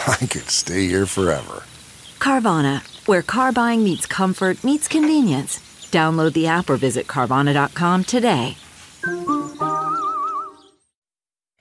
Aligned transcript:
I 0.06 0.26
could 0.26 0.48
stay 0.48 0.86
here 0.86 1.06
forever. 1.06 1.62
Carvana, 2.18 2.80
where 3.06 3.22
car 3.22 3.52
buying 3.52 3.84
meets 3.84 4.06
comfort, 4.06 4.62
meets 4.64 4.88
convenience. 4.88 5.58
Download 5.90 6.32
the 6.32 6.46
app 6.46 6.70
or 6.70 6.76
visit 6.76 7.06
Carvana.com 7.06 8.04
today. 8.04 8.56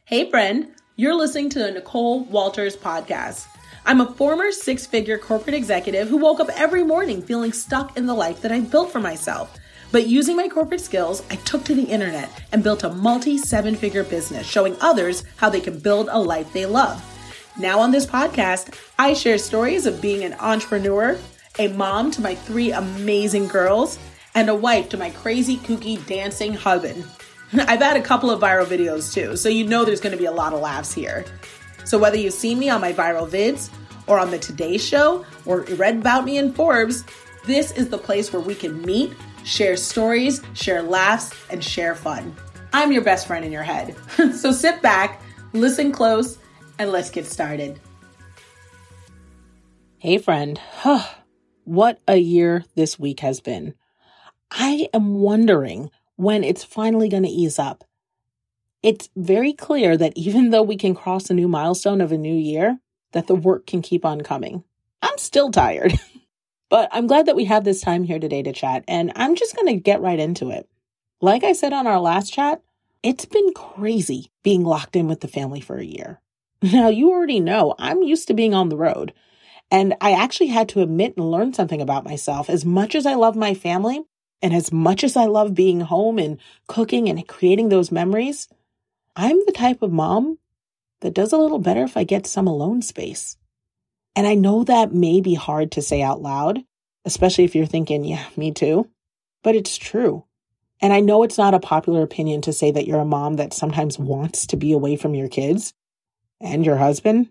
Hey, 0.05 0.29
friend, 0.29 0.69
you're 0.95 1.15
listening 1.15 1.49
to 1.49 1.59
the 1.59 1.71
Nicole 1.71 2.23
Walters 2.25 2.77
podcast. 2.77 3.47
I'm 3.85 4.01
a 4.01 4.13
former 4.13 4.51
six 4.51 4.85
figure 4.85 5.17
corporate 5.17 5.55
executive 5.55 6.07
who 6.07 6.17
woke 6.17 6.39
up 6.39 6.49
every 6.55 6.83
morning 6.83 7.21
feeling 7.21 7.51
stuck 7.51 7.97
in 7.97 8.05
the 8.05 8.13
life 8.13 8.41
that 8.41 8.51
I 8.51 8.61
built 8.61 8.91
for 8.91 8.99
myself. 8.99 9.57
But 9.91 10.07
using 10.07 10.35
my 10.35 10.47
corporate 10.47 10.81
skills, 10.81 11.23
I 11.31 11.35
took 11.37 11.63
to 11.65 11.75
the 11.75 11.83
internet 11.83 12.29
and 12.51 12.63
built 12.63 12.83
a 12.83 12.89
multi 12.89 13.37
seven 13.37 13.75
figure 13.75 14.03
business 14.03 14.47
showing 14.47 14.77
others 14.79 15.23
how 15.37 15.49
they 15.49 15.61
can 15.61 15.79
build 15.79 16.07
a 16.11 16.19
life 16.19 16.53
they 16.53 16.65
love. 16.65 17.03
Now, 17.59 17.81
on 17.81 17.91
this 17.91 18.05
podcast, 18.05 18.73
I 18.97 19.13
share 19.13 19.37
stories 19.37 19.85
of 19.85 20.01
being 20.01 20.23
an 20.23 20.33
entrepreneur, 20.39 21.19
a 21.59 21.67
mom 21.67 22.09
to 22.11 22.21
my 22.21 22.33
three 22.33 22.71
amazing 22.71 23.49
girls, 23.49 23.99
and 24.33 24.49
a 24.49 24.55
wife 24.55 24.87
to 24.89 24.97
my 24.97 25.09
crazy, 25.09 25.57
kooky, 25.57 26.03
dancing 26.07 26.53
husband. 26.53 27.05
I've 27.53 27.81
had 27.81 27.97
a 27.97 28.01
couple 28.01 28.31
of 28.31 28.39
viral 28.39 28.65
videos 28.65 29.13
too, 29.13 29.35
so 29.35 29.49
you 29.49 29.67
know 29.67 29.83
there's 29.83 29.99
gonna 29.99 30.15
be 30.15 30.23
a 30.23 30.31
lot 30.31 30.53
of 30.53 30.61
laughs 30.61 30.93
here. 30.93 31.25
So, 31.83 31.99
whether 31.99 32.15
you've 32.15 32.33
seen 32.33 32.59
me 32.59 32.69
on 32.69 32.79
my 32.79 32.93
viral 32.93 33.29
vids, 33.29 33.69
or 34.07 34.19
on 34.19 34.31
the 34.31 34.39
Today 34.39 34.77
Show, 34.77 35.25
or 35.45 35.63
read 35.75 35.97
about 35.97 36.23
me 36.23 36.37
in 36.37 36.53
Forbes, 36.53 37.03
this 37.45 37.71
is 37.73 37.89
the 37.89 37.97
place 37.97 38.31
where 38.31 38.41
we 38.41 38.55
can 38.55 38.81
meet, 38.83 39.11
share 39.43 39.75
stories, 39.75 40.41
share 40.53 40.81
laughs, 40.81 41.33
and 41.49 41.61
share 41.61 41.93
fun. 41.93 42.33
I'm 42.71 42.93
your 42.93 43.03
best 43.03 43.27
friend 43.27 43.43
in 43.43 43.51
your 43.51 43.63
head. 43.63 43.97
so 44.33 44.53
sit 44.53 44.81
back, 44.81 45.21
listen 45.51 45.91
close, 45.91 46.38
and 46.79 46.91
let's 46.91 47.11
get 47.11 47.25
started. 47.27 47.79
Hey, 49.99 50.17
friend. 50.17 50.59
what 51.65 51.99
a 52.07 52.15
year 52.15 52.63
this 52.75 52.97
week 52.97 53.19
has 53.19 53.41
been. 53.41 53.75
I 54.49 54.87
am 54.93 55.15
wondering 55.15 55.91
when 56.15 56.43
it's 56.43 56.63
finally 56.63 57.09
going 57.09 57.23
to 57.23 57.29
ease 57.29 57.59
up. 57.59 57.83
It's 58.81 59.09
very 59.15 59.51
clear 59.51 59.97
that 59.97 60.13
even 60.15 60.49
though 60.49 60.63
we 60.63 60.77
can 60.77 60.95
cross 60.95 61.29
a 61.29 61.33
new 61.33 61.49
milestone 61.49 61.99
of 61.99 62.13
a 62.13 62.17
new 62.17 62.33
year, 62.33 62.79
that 63.11 63.27
the 63.27 63.35
work 63.35 63.67
can 63.67 63.81
keep 63.81 64.05
on 64.05 64.21
coming. 64.21 64.63
I'm 65.01 65.17
still 65.17 65.51
tired, 65.51 65.93
but 66.69 66.87
I'm 66.93 67.07
glad 67.07 67.25
that 67.25 67.35
we 67.35 67.45
have 67.45 67.65
this 67.65 67.81
time 67.81 68.03
here 68.03 68.19
today 68.19 68.41
to 68.41 68.53
chat, 68.53 68.85
and 68.87 69.11
I'm 69.15 69.35
just 69.35 69.55
going 69.55 69.67
to 69.67 69.81
get 69.81 70.01
right 70.01 70.19
into 70.19 70.49
it. 70.49 70.69
Like 71.19 71.43
I 71.43 71.51
said 71.51 71.73
on 71.73 71.87
our 71.87 71.99
last 71.99 72.31
chat, 72.31 72.61
it's 73.03 73.25
been 73.25 73.51
crazy 73.53 74.31
being 74.43 74.63
locked 74.63 74.95
in 74.95 75.07
with 75.07 75.19
the 75.19 75.27
family 75.27 75.59
for 75.59 75.77
a 75.77 75.85
year. 75.85 76.21
Now, 76.61 76.89
you 76.89 77.11
already 77.11 77.39
know 77.39 77.73
I'm 77.79 78.03
used 78.03 78.27
to 78.27 78.33
being 78.33 78.53
on 78.53 78.69
the 78.69 78.77
road. 78.77 79.13
And 79.71 79.95
I 80.01 80.13
actually 80.13 80.47
had 80.47 80.67
to 80.69 80.81
admit 80.81 81.15
and 81.15 81.31
learn 81.31 81.53
something 81.53 81.81
about 81.81 82.03
myself. 82.03 82.49
As 82.49 82.65
much 82.65 82.95
as 82.95 83.05
I 83.05 83.13
love 83.13 83.35
my 83.35 83.53
family 83.53 84.01
and 84.41 84.53
as 84.53 84.71
much 84.71 85.03
as 85.03 85.15
I 85.15 85.25
love 85.25 85.53
being 85.53 85.81
home 85.81 86.17
and 86.17 86.39
cooking 86.67 87.07
and 87.07 87.27
creating 87.27 87.69
those 87.69 87.91
memories, 87.91 88.47
I'm 89.15 89.37
the 89.45 89.53
type 89.53 89.81
of 89.81 89.91
mom 89.91 90.39
that 91.01 91.13
does 91.13 91.31
a 91.31 91.37
little 91.37 91.59
better 91.59 91.83
if 91.83 91.95
I 91.95 92.03
get 92.03 92.27
some 92.27 92.47
alone 92.47 92.81
space. 92.81 93.37
And 94.15 94.27
I 94.27 94.35
know 94.35 94.63
that 94.63 94.93
may 94.93 95.21
be 95.21 95.35
hard 95.35 95.71
to 95.73 95.81
say 95.81 96.01
out 96.01 96.21
loud, 96.21 96.63
especially 97.05 97.43
if 97.43 97.55
you're 97.55 97.65
thinking, 97.65 98.03
yeah, 98.03 98.25
me 98.35 98.51
too, 98.51 98.89
but 99.43 99.55
it's 99.55 99.77
true. 99.77 100.25
And 100.81 100.93
I 100.93 100.99
know 100.99 101.23
it's 101.23 101.37
not 101.37 101.53
a 101.53 101.59
popular 101.59 102.01
opinion 102.01 102.41
to 102.41 102.53
say 102.53 102.71
that 102.71 102.87
you're 102.87 102.99
a 102.99 103.05
mom 103.05 103.35
that 103.35 103.53
sometimes 103.53 103.99
wants 103.99 104.47
to 104.47 104.57
be 104.57 104.71
away 104.71 104.95
from 104.95 105.13
your 105.13 105.29
kids 105.29 105.73
and 106.41 106.65
your 106.65 106.77
husband, 106.77 107.29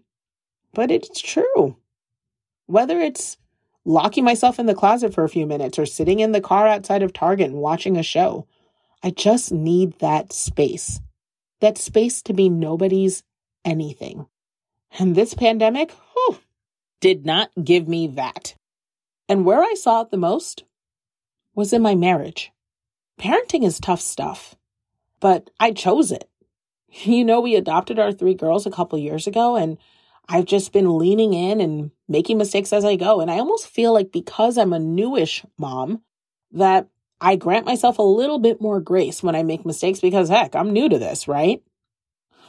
but 0.74 0.90
it's 0.90 1.20
true. 1.20 1.76
Whether 2.66 3.00
it's 3.00 3.36
locking 3.84 4.24
myself 4.24 4.58
in 4.58 4.66
the 4.66 4.74
closet 4.74 5.14
for 5.14 5.24
a 5.24 5.28
few 5.28 5.46
minutes 5.46 5.78
or 5.78 5.86
sitting 5.86 6.20
in 6.20 6.32
the 6.32 6.40
car 6.40 6.66
outside 6.66 7.02
of 7.02 7.12
Target 7.12 7.50
and 7.50 7.58
watching 7.58 7.96
a 7.96 8.02
show, 8.02 8.46
I 9.02 9.10
just 9.10 9.52
need 9.52 9.98
that 10.00 10.32
space. 10.32 11.00
That 11.60 11.78
space 11.78 12.22
to 12.22 12.32
be 12.32 12.48
nobody's 12.48 13.22
anything. 13.64 14.26
And 14.98 15.14
this 15.14 15.34
pandemic 15.34 15.92
whew, 15.92 16.38
did 17.00 17.24
not 17.24 17.50
give 17.62 17.88
me 17.88 18.06
that. 18.08 18.54
And 19.28 19.44
where 19.44 19.62
I 19.62 19.74
saw 19.74 20.02
it 20.02 20.10
the 20.10 20.16
most 20.16 20.64
was 21.54 21.72
in 21.72 21.82
my 21.82 21.94
marriage. 21.94 22.52
Parenting 23.18 23.64
is 23.64 23.80
tough 23.80 24.00
stuff, 24.00 24.54
but 25.20 25.50
I 25.58 25.72
chose 25.72 26.12
it. 26.12 26.28
You 27.04 27.22
know, 27.22 27.40
we 27.40 27.54
adopted 27.54 27.98
our 27.98 28.12
three 28.12 28.32
girls 28.32 28.64
a 28.64 28.70
couple 28.70 28.98
years 28.98 29.26
ago, 29.26 29.56
and 29.56 29.76
I've 30.26 30.46
just 30.46 30.72
been 30.72 30.96
leaning 30.98 31.34
in 31.34 31.60
and 31.60 31.90
making 32.08 32.38
mistakes 32.38 32.72
as 32.72 32.82
I 32.82 32.96
go. 32.96 33.20
And 33.20 33.30
I 33.30 33.38
almost 33.38 33.68
feel 33.68 33.92
like 33.92 34.10
because 34.10 34.56
I'm 34.56 34.72
a 34.72 34.78
newish 34.78 35.44
mom, 35.58 36.02
that 36.52 36.88
I 37.20 37.36
grant 37.36 37.66
myself 37.66 37.98
a 37.98 38.02
little 38.02 38.38
bit 38.38 38.60
more 38.60 38.80
grace 38.80 39.22
when 39.22 39.34
I 39.34 39.42
make 39.42 39.66
mistakes 39.66 40.00
because 40.00 40.28
heck, 40.28 40.54
I'm 40.54 40.72
new 40.72 40.88
to 40.88 40.98
this, 40.98 41.28
right? 41.28 41.62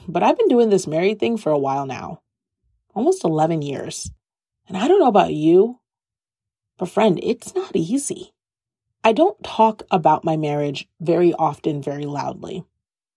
But 0.08 0.24
I've 0.24 0.38
been 0.38 0.48
doing 0.48 0.70
this 0.70 0.88
married 0.88 1.20
thing 1.20 1.38
for 1.38 1.52
a 1.52 1.58
while 1.58 1.86
now, 1.86 2.22
almost 2.94 3.24
11 3.24 3.62
years. 3.62 4.12
And 4.68 4.78
I 4.78 4.88
don't 4.88 5.00
know 5.00 5.08
about 5.08 5.34
you, 5.34 5.80
but 6.78 6.90
friend, 6.90 7.20
it's 7.22 7.56
not 7.56 7.76
easy. 7.76 8.32
I 9.04 9.14
don't 9.14 9.42
talk 9.44 9.84
about 9.92 10.24
my 10.24 10.38
marriage 10.38 10.88
very 11.00 11.34
often, 11.34 11.82
very 11.82 12.06
loudly. 12.06 12.64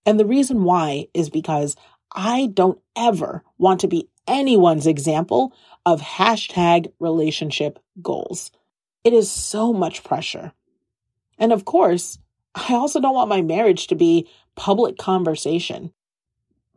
And 0.05 0.19
the 0.19 0.25
reason 0.25 0.63
why 0.63 1.07
is 1.13 1.29
because 1.29 1.75
I 2.13 2.49
don't 2.53 2.79
ever 2.95 3.43
want 3.57 3.79
to 3.81 3.87
be 3.87 4.09
anyone's 4.27 4.87
example 4.87 5.53
of 5.85 6.01
hashtag 6.01 6.91
relationship 6.99 7.79
goals. 8.01 8.51
It 9.03 9.13
is 9.13 9.29
so 9.29 9.73
much 9.73 10.03
pressure. 10.03 10.53
And 11.37 11.51
of 11.51 11.65
course, 11.65 12.19
I 12.55 12.73
also 12.73 13.01
don't 13.01 13.15
want 13.15 13.29
my 13.29 13.41
marriage 13.41 13.87
to 13.87 13.95
be 13.95 14.27
public 14.55 14.97
conversation. 14.97 15.91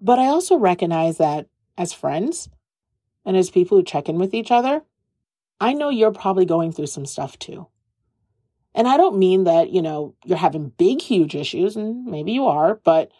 But 0.00 0.18
I 0.18 0.26
also 0.26 0.56
recognize 0.56 1.18
that 1.18 1.48
as 1.78 1.92
friends 1.92 2.48
and 3.24 3.36
as 3.36 3.50
people 3.50 3.76
who 3.76 3.84
check 3.84 4.08
in 4.08 4.18
with 4.18 4.34
each 4.34 4.50
other, 4.50 4.82
I 5.60 5.72
know 5.72 5.88
you're 5.88 6.12
probably 6.12 6.44
going 6.44 6.72
through 6.72 6.86
some 6.86 7.06
stuff 7.06 7.38
too. 7.38 7.66
And 8.74 8.86
I 8.86 8.98
don't 8.98 9.18
mean 9.18 9.44
that, 9.44 9.70
you 9.70 9.80
know, 9.80 10.14
you're 10.24 10.36
having 10.36 10.68
big, 10.76 11.00
huge 11.00 11.34
issues, 11.34 11.76
and 11.76 12.04
maybe 12.04 12.32
you 12.32 12.46
are, 12.46 12.78
but 12.84 13.10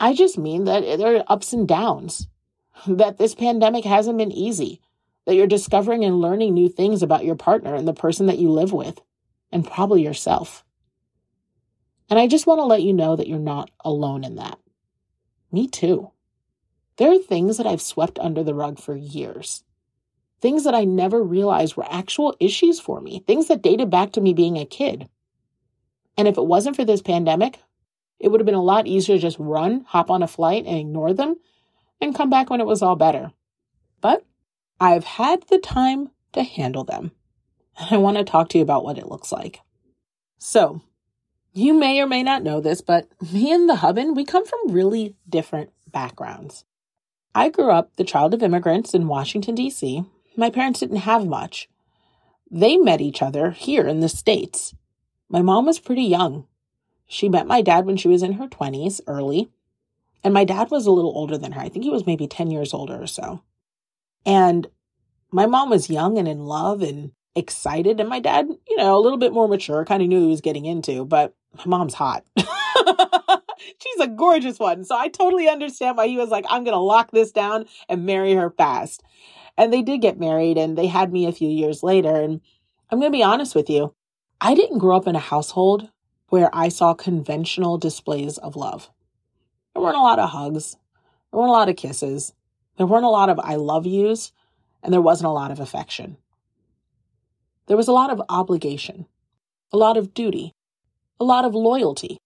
I 0.00 0.14
just 0.14 0.38
mean 0.38 0.64
that 0.64 0.98
there 0.98 1.16
are 1.16 1.24
ups 1.26 1.52
and 1.52 1.66
downs, 1.66 2.28
that 2.86 3.18
this 3.18 3.34
pandemic 3.34 3.84
hasn't 3.84 4.18
been 4.18 4.32
easy, 4.32 4.80
that 5.26 5.34
you're 5.34 5.46
discovering 5.46 6.04
and 6.04 6.20
learning 6.20 6.54
new 6.54 6.68
things 6.68 7.02
about 7.02 7.24
your 7.24 7.34
partner 7.34 7.74
and 7.74 7.86
the 7.86 7.92
person 7.92 8.26
that 8.26 8.38
you 8.38 8.50
live 8.50 8.72
with, 8.72 9.00
and 9.50 9.66
probably 9.66 10.02
yourself. 10.02 10.64
And 12.10 12.18
I 12.18 12.26
just 12.26 12.46
want 12.46 12.58
to 12.60 12.64
let 12.64 12.82
you 12.82 12.92
know 12.92 13.16
that 13.16 13.28
you're 13.28 13.38
not 13.38 13.70
alone 13.84 14.24
in 14.24 14.36
that. 14.36 14.58
Me 15.52 15.66
too. 15.66 16.12
There 16.96 17.12
are 17.12 17.18
things 17.18 17.58
that 17.58 17.66
I've 17.66 17.82
swept 17.82 18.18
under 18.18 18.42
the 18.42 18.54
rug 18.54 18.78
for 18.78 18.96
years 18.96 19.64
things 20.40 20.64
that 20.64 20.74
I 20.74 20.84
never 20.84 21.22
realized 21.22 21.76
were 21.76 21.86
actual 21.90 22.36
issues 22.40 22.78
for 22.80 23.00
me, 23.00 23.22
things 23.26 23.48
that 23.48 23.62
dated 23.62 23.90
back 23.90 24.12
to 24.12 24.20
me 24.20 24.34
being 24.34 24.56
a 24.56 24.64
kid. 24.64 25.08
And 26.16 26.28
if 26.28 26.36
it 26.36 26.44
wasn't 26.44 26.76
for 26.76 26.84
this 26.84 27.02
pandemic, 27.02 27.58
it 28.20 28.28
would 28.28 28.40
have 28.40 28.46
been 28.46 28.54
a 28.54 28.62
lot 28.62 28.86
easier 28.86 29.16
to 29.16 29.22
just 29.22 29.38
run, 29.38 29.84
hop 29.88 30.10
on 30.10 30.22
a 30.22 30.28
flight, 30.28 30.64
and 30.66 30.78
ignore 30.78 31.12
them 31.12 31.36
and 32.00 32.14
come 32.14 32.30
back 32.30 32.50
when 32.50 32.60
it 32.60 32.66
was 32.66 32.82
all 32.82 32.96
better. 32.96 33.32
But 34.00 34.24
I've 34.80 35.04
had 35.04 35.44
the 35.48 35.58
time 35.58 36.10
to 36.32 36.42
handle 36.42 36.84
them. 36.84 37.12
And 37.78 37.88
I 37.92 37.96
want 37.98 38.16
to 38.16 38.24
talk 38.24 38.48
to 38.50 38.58
you 38.58 38.62
about 38.62 38.84
what 38.84 38.98
it 38.98 39.08
looks 39.08 39.32
like. 39.32 39.60
So, 40.38 40.82
you 41.52 41.74
may 41.74 42.00
or 42.00 42.06
may 42.06 42.22
not 42.22 42.42
know 42.42 42.60
this, 42.60 42.80
but 42.80 43.08
me 43.32 43.52
and 43.52 43.68
the 43.68 43.76
hubin, 43.76 44.14
we 44.14 44.24
come 44.24 44.46
from 44.46 44.70
really 44.72 45.16
different 45.28 45.70
backgrounds. 45.90 46.64
I 47.34 47.48
grew 47.48 47.70
up 47.70 47.96
the 47.96 48.04
child 48.04 48.34
of 48.34 48.42
immigrants 48.42 48.94
in 48.94 49.08
Washington, 49.08 49.54
D.C. 49.54 50.04
My 50.36 50.50
parents 50.50 50.80
didn't 50.80 50.98
have 50.98 51.26
much. 51.26 51.68
They 52.50 52.76
met 52.76 53.00
each 53.00 53.22
other 53.22 53.50
here 53.50 53.86
in 53.86 54.00
the 54.00 54.08
States. 54.08 54.74
My 55.28 55.42
mom 55.42 55.66
was 55.66 55.78
pretty 55.78 56.04
young. 56.04 56.46
She 57.08 57.28
met 57.28 57.46
my 57.46 57.62
dad 57.62 57.86
when 57.86 57.96
she 57.96 58.06
was 58.06 58.22
in 58.22 58.34
her 58.34 58.46
20s, 58.46 59.00
early. 59.06 59.48
And 60.22 60.34
my 60.34 60.44
dad 60.44 60.70
was 60.70 60.86
a 60.86 60.90
little 60.90 61.16
older 61.16 61.38
than 61.38 61.52
her. 61.52 61.60
I 61.60 61.68
think 61.68 61.84
he 61.84 61.90
was 61.90 62.06
maybe 62.06 62.28
10 62.28 62.50
years 62.50 62.74
older 62.74 63.00
or 63.00 63.06
so. 63.06 63.42
And 64.26 64.68
my 65.30 65.46
mom 65.46 65.70
was 65.70 65.88
young 65.88 66.18
and 66.18 66.28
in 66.28 66.44
love 66.44 66.82
and 66.82 67.12
excited. 67.34 67.98
And 67.98 68.08
my 68.08 68.20
dad, 68.20 68.48
you 68.68 68.76
know, 68.76 68.96
a 68.96 69.00
little 69.00 69.18
bit 69.18 69.32
more 69.32 69.48
mature, 69.48 69.84
kind 69.84 70.02
of 70.02 70.08
knew 70.08 70.20
he 70.20 70.26
was 70.26 70.42
getting 70.42 70.66
into, 70.66 71.04
but 71.04 71.34
my 71.56 71.64
mom's 71.66 71.94
hot. 71.94 72.24
She's 72.36 74.00
a 74.00 74.08
gorgeous 74.08 74.58
one. 74.58 74.84
So 74.84 74.96
I 74.96 75.08
totally 75.08 75.48
understand 75.48 75.96
why 75.96 76.08
he 76.08 76.16
was 76.16 76.30
like, 76.30 76.44
I'm 76.48 76.64
going 76.64 76.74
to 76.74 76.78
lock 76.78 77.10
this 77.10 77.32
down 77.32 77.66
and 77.88 78.04
marry 78.04 78.34
her 78.34 78.50
fast. 78.50 79.02
And 79.56 79.72
they 79.72 79.82
did 79.82 80.02
get 80.02 80.20
married 80.20 80.58
and 80.58 80.76
they 80.76 80.86
had 80.86 81.12
me 81.12 81.26
a 81.26 81.32
few 81.32 81.48
years 81.48 81.82
later. 81.82 82.14
And 82.14 82.40
I'm 82.90 83.00
going 83.00 83.10
to 83.10 83.16
be 83.16 83.22
honest 83.22 83.54
with 83.54 83.70
you. 83.70 83.94
I 84.40 84.54
didn't 84.54 84.78
grow 84.78 84.96
up 84.96 85.06
in 85.06 85.16
a 85.16 85.20
household 85.20 85.90
where 86.28 86.50
I 86.52 86.68
saw 86.68 86.94
conventional 86.94 87.78
displays 87.78 88.38
of 88.38 88.56
love. 88.56 88.90
There 89.74 89.82
weren't 89.82 89.96
a 89.96 90.02
lot 90.02 90.18
of 90.18 90.30
hugs. 90.30 90.76
There 91.30 91.38
weren't 91.38 91.50
a 91.50 91.52
lot 91.52 91.68
of 91.68 91.76
kisses. 91.76 92.32
There 92.76 92.86
weren't 92.86 93.04
a 93.04 93.10
lot 93.10 93.30
of 93.30 93.38
I 93.40 93.56
love 93.56 93.86
yous. 93.86 94.32
And 94.82 94.92
there 94.92 95.02
wasn't 95.02 95.28
a 95.28 95.32
lot 95.32 95.50
of 95.50 95.60
affection. 95.60 96.16
There 97.66 97.76
was 97.76 97.88
a 97.88 97.92
lot 97.92 98.10
of 98.10 98.22
obligation, 98.30 99.06
a 99.72 99.76
lot 99.76 99.98
of 99.98 100.14
duty, 100.14 100.54
a 101.20 101.24
lot 101.24 101.44
of 101.44 101.54
loyalty. 101.54 102.18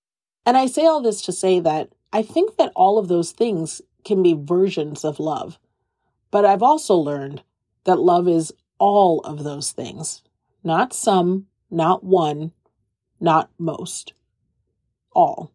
And 0.46 0.56
I 0.56 0.66
say 0.66 0.86
all 0.86 1.02
this 1.02 1.20
to 1.22 1.32
say 1.32 1.58
that 1.60 1.88
I 2.12 2.22
think 2.22 2.56
that 2.56 2.72
all 2.76 2.98
of 2.98 3.08
those 3.08 3.32
things 3.32 3.82
can 4.04 4.22
be 4.22 4.34
versions 4.34 5.04
of 5.04 5.18
love. 5.18 5.58
But 6.30 6.44
I've 6.44 6.62
also 6.62 6.94
learned 6.94 7.42
that 7.84 7.98
love 7.98 8.28
is 8.28 8.52
all 8.78 9.20
of 9.20 9.42
those 9.42 9.72
things, 9.72 10.22
not 10.62 10.92
some, 10.92 11.46
not 11.70 12.04
one, 12.04 12.52
not 13.22 13.48
most, 13.58 14.12
all. 15.12 15.52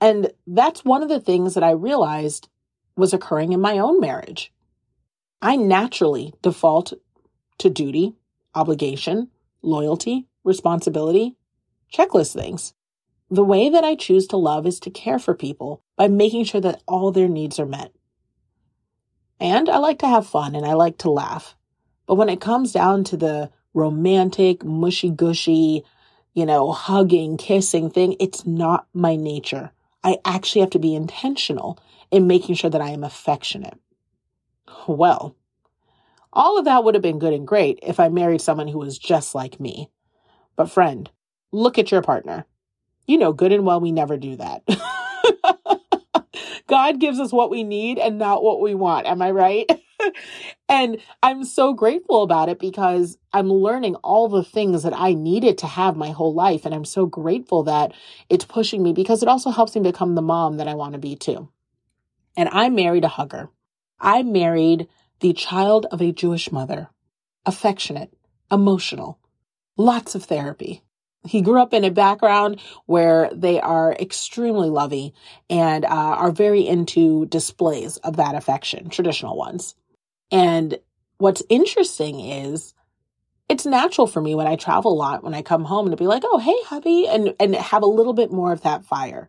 And 0.00 0.30
that's 0.46 0.84
one 0.84 1.02
of 1.02 1.08
the 1.08 1.20
things 1.20 1.54
that 1.54 1.64
I 1.64 1.72
realized 1.72 2.48
was 2.96 3.12
occurring 3.12 3.52
in 3.52 3.60
my 3.60 3.78
own 3.78 4.00
marriage. 4.00 4.52
I 5.42 5.56
naturally 5.56 6.34
default 6.40 6.92
to 7.58 7.68
duty, 7.68 8.14
obligation, 8.54 9.28
loyalty, 9.60 10.26
responsibility, 10.44 11.36
checklist 11.92 12.34
things. 12.34 12.74
The 13.30 13.44
way 13.44 13.68
that 13.68 13.84
I 13.84 13.94
choose 13.94 14.26
to 14.28 14.36
love 14.36 14.66
is 14.66 14.80
to 14.80 14.90
care 14.90 15.18
for 15.18 15.34
people 15.34 15.82
by 15.96 16.08
making 16.08 16.44
sure 16.44 16.60
that 16.60 16.82
all 16.86 17.10
their 17.10 17.28
needs 17.28 17.58
are 17.58 17.66
met. 17.66 17.92
And 19.40 19.68
I 19.68 19.78
like 19.78 19.98
to 20.00 20.08
have 20.08 20.26
fun 20.26 20.54
and 20.54 20.64
I 20.64 20.74
like 20.74 20.98
to 20.98 21.10
laugh. 21.10 21.56
But 22.06 22.14
when 22.14 22.28
it 22.28 22.40
comes 22.40 22.72
down 22.72 23.04
to 23.04 23.16
the 23.16 23.50
romantic, 23.74 24.64
mushy 24.64 25.10
gushy, 25.10 25.84
you 26.34 26.46
know, 26.46 26.72
hugging, 26.72 27.36
kissing 27.36 27.90
thing, 27.90 28.16
it's 28.20 28.46
not 28.46 28.86
my 28.92 29.16
nature. 29.16 29.72
I 30.04 30.18
actually 30.24 30.60
have 30.60 30.70
to 30.70 30.78
be 30.78 30.94
intentional 30.94 31.78
in 32.10 32.26
making 32.26 32.54
sure 32.54 32.70
that 32.70 32.80
I 32.80 32.90
am 32.90 33.04
affectionate. 33.04 33.78
Well, 34.86 35.34
all 36.32 36.58
of 36.58 36.64
that 36.66 36.84
would 36.84 36.94
have 36.94 37.02
been 37.02 37.18
good 37.18 37.32
and 37.32 37.46
great 37.46 37.78
if 37.82 37.98
I 37.98 38.08
married 38.08 38.40
someone 38.40 38.68
who 38.68 38.78
was 38.78 38.98
just 38.98 39.34
like 39.34 39.58
me. 39.58 39.90
But 40.56 40.70
friend, 40.70 41.10
look 41.52 41.78
at 41.78 41.90
your 41.90 42.02
partner. 42.02 42.46
You 43.06 43.18
know 43.18 43.32
good 43.32 43.52
and 43.52 43.64
well 43.64 43.80
we 43.80 43.92
never 43.92 44.16
do 44.16 44.36
that. 44.36 44.62
God 46.66 47.00
gives 47.00 47.18
us 47.18 47.32
what 47.32 47.50
we 47.50 47.64
need 47.64 47.98
and 47.98 48.18
not 48.18 48.42
what 48.42 48.60
we 48.60 48.74
want. 48.74 49.06
Am 49.06 49.22
I 49.22 49.30
right? 49.30 49.66
and 50.68 50.98
I'm 51.22 51.44
so 51.44 51.72
grateful 51.72 52.22
about 52.22 52.50
it 52.50 52.58
because 52.58 53.16
I'm 53.32 53.48
learning 53.50 53.94
all 53.96 54.28
the 54.28 54.44
things 54.44 54.82
that 54.82 54.92
I 54.94 55.14
needed 55.14 55.58
to 55.58 55.66
have 55.66 55.96
my 55.96 56.10
whole 56.10 56.34
life. 56.34 56.66
And 56.66 56.74
I'm 56.74 56.84
so 56.84 57.06
grateful 57.06 57.62
that 57.64 57.92
it's 58.28 58.44
pushing 58.44 58.82
me 58.82 58.92
because 58.92 59.22
it 59.22 59.28
also 59.28 59.50
helps 59.50 59.74
me 59.74 59.80
become 59.80 60.14
the 60.14 60.22
mom 60.22 60.58
that 60.58 60.68
I 60.68 60.74
want 60.74 60.92
to 60.92 60.98
be 60.98 61.16
too. 61.16 61.48
And 62.36 62.50
I 62.50 62.68
married 62.68 63.04
a 63.04 63.08
hugger. 63.08 63.50
I 63.98 64.22
married 64.22 64.88
the 65.20 65.32
child 65.32 65.86
of 65.90 66.02
a 66.02 66.12
Jewish 66.12 66.52
mother, 66.52 66.90
affectionate, 67.46 68.12
emotional, 68.50 69.18
lots 69.76 70.14
of 70.14 70.24
therapy. 70.24 70.82
He 71.26 71.40
grew 71.40 71.60
up 71.60 71.74
in 71.74 71.82
a 71.82 71.90
background 71.90 72.60
where 72.86 73.30
they 73.34 73.60
are 73.60 73.92
extremely 73.94 74.70
loving 74.70 75.12
and 75.50 75.84
uh, 75.84 75.88
are 75.88 76.30
very 76.30 76.66
into 76.66 77.26
displays 77.26 77.96
of 77.98 78.16
that 78.16 78.34
affection, 78.34 78.88
traditional 78.88 79.36
ones. 79.36 79.74
And 80.30 80.78
what's 81.18 81.42
interesting 81.48 82.20
is 82.20 82.74
it's 83.48 83.64
natural 83.64 84.06
for 84.06 84.20
me 84.20 84.34
when 84.34 84.46
I 84.46 84.56
travel 84.56 84.92
a 84.92 84.94
lot, 84.94 85.24
when 85.24 85.34
I 85.34 85.42
come 85.42 85.64
home 85.64 85.90
to 85.90 85.96
be 85.96 86.06
like, 86.06 86.22
oh, 86.26 86.38
hey, 86.38 86.56
hubby, 86.66 87.06
and, 87.08 87.34
and 87.40 87.54
have 87.54 87.82
a 87.82 87.86
little 87.86 88.12
bit 88.12 88.30
more 88.30 88.52
of 88.52 88.62
that 88.62 88.84
fire. 88.84 89.28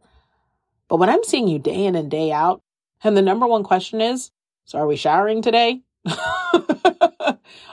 But 0.89 0.97
when 0.97 1.09
I'm 1.09 1.23
seeing 1.23 1.47
you 1.47 1.59
day 1.59 1.85
in 1.85 1.95
and 1.95 2.11
day 2.11 2.31
out, 2.31 2.61
and 3.03 3.15
the 3.15 3.21
number 3.21 3.47
one 3.47 3.63
question 3.63 4.01
is, 4.01 4.31
so 4.65 4.77
are 4.77 4.87
we 4.87 4.97
showering 4.97 5.41
today? 5.41 5.81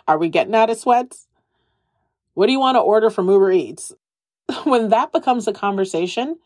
are 0.07 0.19
we 0.19 0.29
getting 0.29 0.55
out 0.55 0.71
of 0.71 0.79
sweats? 0.79 1.27
What 2.35 2.47
do 2.47 2.53
you 2.53 2.61
want 2.61 2.77
to 2.77 2.81
order 2.81 3.11
from 3.11 3.29
Uber 3.29 3.51
Eats? 3.51 3.93
when 4.65 4.91
that 4.91 5.13
becomes 5.13 5.49
a 5.49 5.53
conversation, 5.53 6.37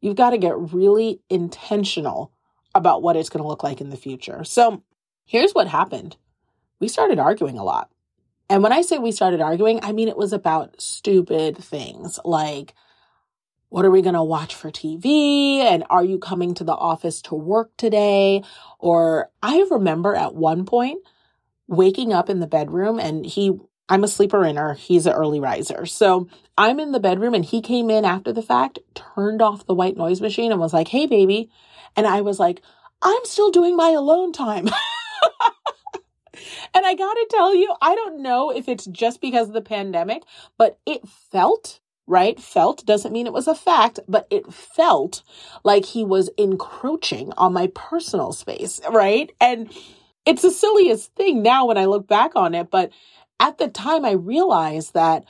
you've 0.00 0.16
got 0.16 0.30
to 0.30 0.38
get 0.38 0.72
really 0.72 1.20
intentional 1.28 2.32
about 2.74 3.02
what 3.02 3.16
it's 3.16 3.28
going 3.28 3.42
to 3.42 3.48
look 3.48 3.64
like 3.64 3.80
in 3.80 3.90
the 3.90 3.96
future. 3.96 4.44
So 4.44 4.82
here's 5.24 5.52
what 5.52 5.66
happened. 5.66 6.16
We 6.80 6.88
started 6.88 7.18
arguing 7.18 7.58
a 7.58 7.64
lot. 7.64 7.90
And 8.50 8.62
when 8.62 8.72
I 8.72 8.82
say 8.82 8.98
we 8.98 9.12
started 9.12 9.40
arguing, 9.40 9.80
I 9.82 9.92
mean 9.92 10.08
it 10.08 10.16
was 10.16 10.32
about 10.32 10.80
stupid 10.80 11.58
things 11.58 12.18
like, 12.24 12.74
what 13.68 13.84
are 13.84 13.90
we 13.90 14.02
going 14.02 14.14
to 14.14 14.22
watch 14.22 14.54
for 14.54 14.70
TV? 14.70 15.58
And 15.58 15.84
are 15.90 16.04
you 16.04 16.18
coming 16.18 16.54
to 16.54 16.64
the 16.64 16.74
office 16.74 17.20
to 17.22 17.34
work 17.34 17.76
today? 17.76 18.42
Or 18.78 19.30
I 19.42 19.66
remember 19.70 20.14
at 20.14 20.34
one 20.34 20.64
point 20.64 21.02
waking 21.66 22.12
up 22.12 22.30
in 22.30 22.40
the 22.40 22.46
bedroom 22.46 22.98
and 22.98 23.26
he, 23.26 23.58
I'm 23.90 24.04
a 24.04 24.08
sleeper 24.08 24.42
inner. 24.44 24.72
He's 24.74 25.06
an 25.06 25.12
early 25.12 25.38
riser. 25.38 25.84
So 25.84 26.28
I'm 26.56 26.80
in 26.80 26.92
the 26.92 27.00
bedroom 27.00 27.34
and 27.34 27.44
he 27.44 27.60
came 27.60 27.90
in 27.90 28.06
after 28.06 28.32
the 28.32 28.42
fact, 28.42 28.78
turned 28.94 29.42
off 29.42 29.66
the 29.66 29.74
white 29.74 29.98
noise 29.98 30.22
machine 30.22 30.50
and 30.50 30.60
was 30.60 30.72
like, 30.72 30.88
Hey, 30.88 31.06
baby. 31.06 31.50
And 31.94 32.06
I 32.06 32.22
was 32.22 32.38
like, 32.38 32.62
I'm 33.02 33.24
still 33.24 33.50
doing 33.50 33.76
my 33.76 33.90
alone 33.90 34.32
time. 34.32 34.68
and 36.74 36.86
I 36.86 36.94
got 36.94 37.14
to 37.14 37.26
tell 37.30 37.54
you, 37.54 37.74
I 37.80 37.94
don't 37.94 38.22
know 38.22 38.50
if 38.50 38.68
it's 38.68 38.86
just 38.86 39.20
because 39.20 39.48
of 39.48 39.54
the 39.54 39.60
pandemic, 39.60 40.22
but 40.56 40.78
it 40.86 41.06
felt 41.08 41.80
right? 42.08 42.40
Felt 42.40 42.86
doesn't 42.86 43.12
mean 43.12 43.26
it 43.26 43.34
was 43.34 43.46
a 43.46 43.54
fact, 43.54 44.00
but 44.08 44.26
it 44.30 44.50
felt 44.50 45.22
like 45.62 45.84
he 45.84 46.04
was 46.04 46.30
encroaching 46.38 47.32
on 47.36 47.52
my 47.52 47.70
personal 47.74 48.32
space, 48.32 48.80
right? 48.90 49.30
And 49.40 49.70
it's 50.24 50.42
the 50.42 50.50
silliest 50.50 51.14
thing 51.14 51.42
now 51.42 51.66
when 51.66 51.78
I 51.78 51.84
look 51.84 52.08
back 52.08 52.32
on 52.34 52.54
it, 52.54 52.70
but 52.70 52.90
at 53.38 53.58
the 53.58 53.68
time 53.68 54.04
I 54.04 54.12
realized 54.12 54.94
that 54.94 55.24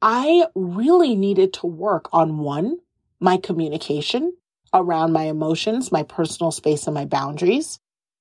I 0.00 0.46
really 0.54 1.14
needed 1.14 1.52
to 1.54 1.66
work 1.66 2.08
on 2.12 2.38
one, 2.38 2.78
my 3.20 3.36
communication 3.36 4.32
around 4.72 5.12
my 5.12 5.24
emotions, 5.24 5.92
my 5.92 6.02
personal 6.02 6.50
space, 6.50 6.86
and 6.86 6.94
my 6.94 7.04
boundaries. 7.04 7.78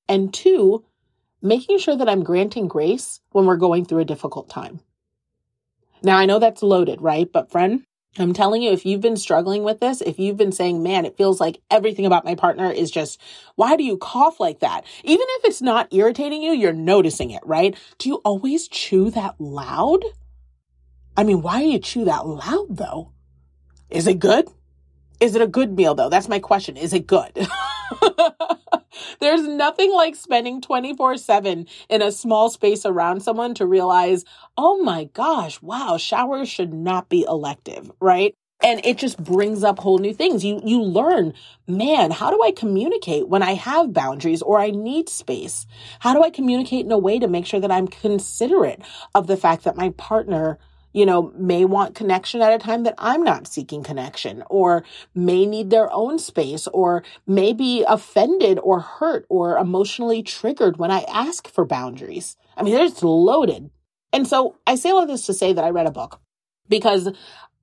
And 0.07 0.33
two, 0.33 0.83
making 1.41 1.79
sure 1.79 1.95
that 1.95 2.09
I'm 2.09 2.23
granting 2.23 2.67
grace 2.67 3.19
when 3.31 3.45
we're 3.45 3.57
going 3.57 3.85
through 3.85 3.99
a 3.99 4.05
difficult 4.05 4.49
time. 4.49 4.81
Now, 6.03 6.17
I 6.17 6.25
know 6.25 6.39
that's 6.39 6.63
loaded, 6.63 7.01
right? 7.01 7.31
But 7.31 7.51
friend, 7.51 7.83
I'm 8.17 8.33
telling 8.33 8.61
you, 8.61 8.71
if 8.71 8.85
you've 8.85 9.01
been 9.01 9.15
struggling 9.15 9.63
with 9.63 9.79
this, 9.79 10.01
if 10.01 10.19
you've 10.19 10.37
been 10.37 10.51
saying, 10.51 10.83
man, 10.83 11.05
it 11.05 11.15
feels 11.15 11.39
like 11.39 11.61
everything 11.69 12.05
about 12.05 12.25
my 12.25 12.35
partner 12.35 12.69
is 12.69 12.91
just, 12.91 13.21
why 13.55 13.77
do 13.77 13.83
you 13.83 13.97
cough 13.97 14.39
like 14.39 14.59
that? 14.59 14.85
Even 15.03 15.25
if 15.37 15.45
it's 15.45 15.61
not 15.61 15.93
irritating 15.93 16.41
you, 16.41 16.51
you're 16.51 16.73
noticing 16.73 17.31
it, 17.31 17.41
right? 17.45 17.75
Do 17.99 18.09
you 18.09 18.15
always 18.25 18.67
chew 18.67 19.11
that 19.11 19.35
loud? 19.39 20.03
I 21.15 21.23
mean, 21.23 21.41
why 21.41 21.61
do 21.61 21.67
you 21.67 21.79
chew 21.79 22.05
that 22.05 22.27
loud 22.27 22.67
though? 22.69 23.11
Is 23.89 24.07
it 24.07 24.19
good? 24.19 24.47
Is 25.19 25.35
it 25.35 25.41
a 25.41 25.47
good 25.47 25.75
meal 25.75 25.95
though? 25.95 26.09
That's 26.09 26.27
my 26.27 26.39
question. 26.39 26.77
Is 26.77 26.93
it 26.93 27.07
good? 27.07 27.37
There's 29.19 29.47
nothing 29.47 29.91
like 29.91 30.15
spending 30.15 30.61
24 30.61 31.17
7 31.17 31.67
in 31.89 32.01
a 32.01 32.11
small 32.11 32.49
space 32.49 32.85
around 32.85 33.21
someone 33.21 33.53
to 33.55 33.65
realize, 33.65 34.25
oh 34.57 34.83
my 34.83 35.05
gosh, 35.05 35.61
wow, 35.61 35.97
showers 35.97 36.49
should 36.49 36.73
not 36.73 37.09
be 37.09 37.23
elective, 37.27 37.91
right? 37.99 38.35
and 38.63 38.79
it 38.85 38.97
just 38.97 39.21
brings 39.23 39.63
up 39.63 39.79
whole 39.79 39.97
new 39.97 40.13
things. 40.13 40.45
You, 40.45 40.61
you 40.63 40.81
learn, 40.81 41.33
man, 41.67 42.11
how 42.11 42.29
do 42.29 42.41
I 42.43 42.51
communicate 42.51 43.27
when 43.27 43.43
I 43.43 43.53
have 43.53 43.93
boundaries 43.93 44.41
or 44.41 44.59
I 44.59 44.69
need 44.71 45.09
space? 45.09 45.65
How 45.99 46.13
do 46.13 46.23
I 46.23 46.29
communicate 46.29 46.85
in 46.85 46.91
a 46.91 46.97
way 46.97 47.19
to 47.19 47.27
make 47.27 47.45
sure 47.45 47.59
that 47.59 47.71
I'm 47.71 47.87
considerate 47.87 48.81
of 49.15 49.27
the 49.27 49.37
fact 49.37 49.63
that 49.63 49.75
my 49.75 49.89
partner 49.97 50.59
you 50.93 51.05
know, 51.05 51.31
may 51.35 51.65
want 51.65 51.95
connection 51.95 52.41
at 52.41 52.53
a 52.53 52.57
time 52.57 52.83
that 52.83 52.95
I'm 52.97 53.23
not 53.23 53.47
seeking 53.47 53.83
connection 53.83 54.43
or 54.49 54.83
may 55.15 55.45
need 55.45 55.69
their 55.69 55.91
own 55.91 56.19
space 56.19 56.67
or 56.67 57.03
may 57.25 57.53
be 57.53 57.83
offended 57.87 58.59
or 58.61 58.79
hurt 58.79 59.25
or 59.29 59.57
emotionally 59.57 60.23
triggered 60.23 60.77
when 60.77 60.91
I 60.91 61.05
ask 61.07 61.47
for 61.47 61.65
boundaries. 61.65 62.35
I 62.57 62.63
mean, 62.63 62.75
it's 62.75 63.03
loaded. 63.03 63.69
And 64.13 64.27
so 64.27 64.57
I 64.67 64.75
say 64.75 64.89
all 64.89 65.01
of 65.01 65.07
this 65.07 65.25
to 65.27 65.33
say 65.33 65.53
that 65.53 65.63
I 65.63 65.69
read 65.69 65.87
a 65.87 65.91
book 65.91 66.19
because 66.67 67.09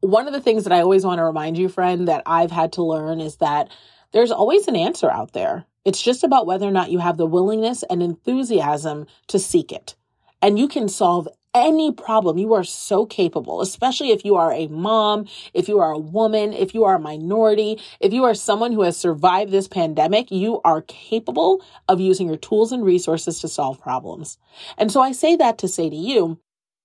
one 0.00 0.26
of 0.26 0.32
the 0.32 0.40
things 0.40 0.64
that 0.64 0.72
I 0.72 0.80
always 0.80 1.04
want 1.04 1.18
to 1.18 1.24
remind 1.24 1.58
you, 1.58 1.68
friend, 1.68 2.08
that 2.08 2.22
I've 2.24 2.52
had 2.52 2.72
to 2.74 2.82
learn 2.82 3.20
is 3.20 3.36
that 3.36 3.68
there's 4.12 4.30
always 4.30 4.68
an 4.68 4.76
answer 4.76 5.10
out 5.10 5.32
there. 5.32 5.66
It's 5.84 6.02
just 6.02 6.24
about 6.24 6.46
whether 6.46 6.66
or 6.66 6.72
not 6.72 6.90
you 6.90 6.98
have 6.98 7.16
the 7.16 7.26
willingness 7.26 7.82
and 7.84 8.02
enthusiasm 8.02 9.06
to 9.28 9.38
seek 9.38 9.72
it. 9.72 9.96
And 10.40 10.58
you 10.58 10.68
can 10.68 10.88
solve 10.88 11.28
any 11.54 11.92
problem. 11.92 12.38
You 12.38 12.54
are 12.54 12.64
so 12.64 13.06
capable, 13.06 13.60
especially 13.60 14.10
if 14.10 14.24
you 14.24 14.36
are 14.36 14.52
a 14.52 14.66
mom, 14.68 15.26
if 15.54 15.68
you 15.68 15.80
are 15.80 15.92
a 15.92 15.98
woman, 15.98 16.52
if 16.52 16.74
you 16.74 16.84
are 16.84 16.96
a 16.96 17.00
minority, 17.00 17.80
if 18.00 18.12
you 18.12 18.24
are 18.24 18.34
someone 18.34 18.72
who 18.72 18.82
has 18.82 18.96
survived 18.96 19.50
this 19.50 19.68
pandemic, 19.68 20.30
you 20.30 20.60
are 20.64 20.82
capable 20.82 21.64
of 21.88 22.00
using 22.00 22.28
your 22.28 22.36
tools 22.36 22.72
and 22.72 22.84
resources 22.84 23.40
to 23.40 23.48
solve 23.48 23.80
problems. 23.80 24.38
And 24.76 24.92
so 24.92 25.00
I 25.00 25.12
say 25.12 25.36
that 25.36 25.58
to 25.58 25.68
say 25.68 25.88
to 25.88 25.96
you, 25.96 26.38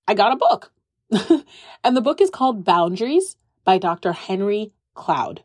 I 0.07 0.13
got 0.13 0.33
a 0.33 0.37
book. 0.37 0.71
and 1.83 1.95
the 1.95 2.01
book 2.01 2.21
is 2.21 2.29
called 2.29 2.63
Boundaries 2.63 3.35
by 3.63 3.77
Dr. 3.77 4.11
Henry 4.11 4.71
Cloud. 4.95 5.43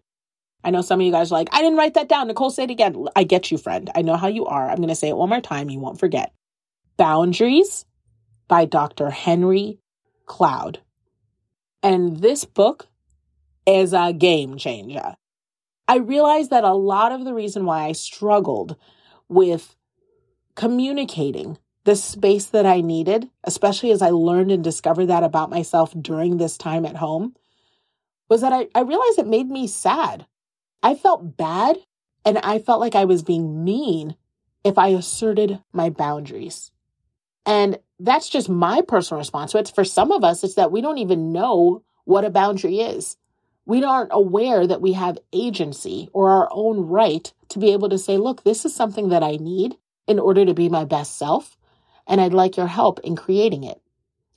I 0.65 0.71
know 0.71 0.83
some 0.83 1.01
of 1.01 1.07
you 1.07 1.13
guys 1.13 1.31
are 1.31 1.37
like, 1.37 1.49
I 1.53 1.63
didn't 1.63 1.79
write 1.79 1.95
that 1.95 2.09
down. 2.09 2.27
Nicole, 2.27 2.51
say 2.51 2.65
it 2.65 2.71
again. 2.71 3.07
I 3.15 3.25
get 3.25 3.51
you, 3.51 3.59
friend. 3.59 3.91
I 3.95 4.03
know 4.03 4.17
how 4.17 4.27
you 4.27 4.47
are. 4.47 4.69
I'm 4.69 4.77
going 4.77 4.89
to 4.89 4.95
say 4.95 5.09
it 5.09 5.17
one 5.17 5.29
more 5.29 5.41
time. 5.41 5.71
You 5.71 5.79
won't 5.79 6.01
forget. 6.01 6.33
Boundaries 6.97 7.85
by 8.49 8.65
Dr. 8.65 9.11
Henry 9.11 9.79
Cloud. 10.27 10.81
And 11.83 12.19
this 12.19 12.45
book 12.45 12.89
is 13.67 13.93
a 13.93 14.13
game 14.13 14.57
changer. 14.57 15.17
I 15.87 15.99
realized 15.99 16.51
that 16.51 16.65
a 16.65 16.75
lot 16.75 17.13
of 17.13 17.25
the 17.25 17.35
reason 17.35 17.65
why 17.65 17.85
I 17.85 17.93
struggled 17.93 18.77
with 19.29 19.77
communicating 20.55 21.59
the 21.85 21.97
space 21.97 22.47
that 22.47 22.67
I 22.67 22.81
needed, 22.81 23.31
especially 23.45 23.91
as 23.93 24.03
I 24.03 24.11
learned 24.11 24.51
and 24.51 24.63
discovered 24.63 25.07
that 25.07 25.23
about 25.23 25.51
myself 25.51 25.95
during 25.99 26.37
this 26.37 26.59
time 26.59 26.85
at 26.85 26.97
home, 26.97 27.35
was 28.29 28.43
that 28.43 28.53
I, 28.53 28.69
I 28.75 28.83
realized 28.83 29.19
it 29.19 29.27
made 29.27 29.49
me 29.49 29.67
sad. 29.67 30.27
I 30.83 30.95
felt 30.95 31.37
bad 31.37 31.79
and 32.25 32.39
I 32.39 32.59
felt 32.59 32.81
like 32.81 32.95
I 32.95 33.07
was 33.07 33.23
being 33.23 33.65
mean 33.65 34.17
if 34.65 34.77
I 34.77 34.89
asserted 34.89 35.63
my 35.73 35.89
boundaries. 35.89 36.73
And 37.47 37.79
that's 37.99 38.29
just 38.29 38.49
my 38.49 38.81
personal 38.87 39.19
response. 39.19 39.53
So 39.53 39.59
it's 39.59 39.71
for 39.71 39.85
some 39.85 40.13
of 40.13 40.25
us, 40.25 40.45
it's 40.45 40.55
that 40.55 40.73
we 40.73 40.81
don't 40.81 40.99
even 40.99 41.33
know 41.33 41.83
what 42.05 42.25
a 42.25 42.31
boundary 42.31 42.81
is. 42.81 43.17
We 43.67 43.85
aren't 43.85 44.11
aware 44.13 44.67
that 44.67 44.81
we 44.81 44.95
have 44.95 45.19
agency 45.33 46.09
or 46.13 46.31
our 46.31 46.49
own 46.51 46.87
right 46.87 47.31
to 47.51 47.59
be 47.59 47.73
able 47.73 47.91
to 47.91 47.99
say, 47.99 48.17
look, 48.17 48.45
this 48.45 48.65
is 48.65 48.75
something 48.75 49.11
that 49.11 49.23
I 49.23 49.33
need 49.33 49.77
in 50.07 50.19
order 50.19 50.47
to 50.47 50.55
be 50.55 50.69
my 50.69 50.85
best 50.85 51.19
self. 51.19 51.57
And 52.07 52.21
I'd 52.21 52.33
like 52.33 52.57
your 52.57 52.67
help 52.67 53.01
in 53.01 53.15
creating 53.15 53.65
it. 53.65 53.81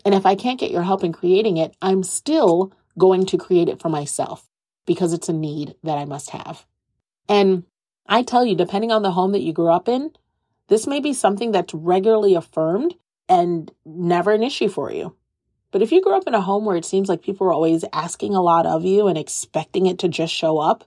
And 0.04 0.14
if 0.14 0.26
I 0.26 0.36
can't 0.36 0.60
get 0.60 0.72
your 0.72 0.82
help 0.82 1.04
in 1.04 1.14
creating 1.14 1.58
it, 1.58 1.76
I'm 1.82 2.04
still 2.04 2.74
going 2.98 3.26
to 3.28 3.38
create 3.38 3.70
it 3.70 3.80
for 3.80 3.88
myself 3.88 4.50
because 4.86 5.14
it's 5.14 5.30
a 5.30 5.34
need 5.34 5.76
that 5.84 5.98
I 5.98 6.06
must 6.06 6.32
have. 6.32 6.66
And 7.30 7.64
I 8.08 8.24
tell 8.24 8.46
you, 8.46 8.56
depending 8.56 8.92
on 8.92 9.04
the 9.04 9.12
home 9.12 9.32
that 9.32 9.44
you 9.44 9.54
grew 9.54 9.72
up 9.72 9.88
in, 9.88 10.12
this 10.68 10.88
may 10.88 11.00
be 11.00 11.14
something 11.14 11.52
that's 11.52 11.74
regularly 11.74 12.36
affirmed 12.36 12.96
and 13.32 13.72
never 13.86 14.32
an 14.32 14.44
issue 14.44 14.68
for 14.68 14.92
you. 14.92 15.16
But 15.72 15.82
if 15.82 15.94
you 15.94 16.02
grew 16.02 16.18
up 16.18 16.28
in 16.28 16.36
a 16.36 16.42
home 16.42 16.66
where 16.66 16.76
it 16.76 16.84
seems 16.84 17.08
like 17.08 17.22
people 17.22 17.48
are 17.48 17.54
always 17.54 17.86
asking 17.94 18.36
a 18.36 18.42
lot 18.42 18.66
of 18.66 18.84
you 18.84 19.08
and 19.08 19.18
expecting 19.18 19.86
it 19.86 20.00
to 20.00 20.10
just 20.10 20.34
show 20.34 20.58
up, 20.58 20.84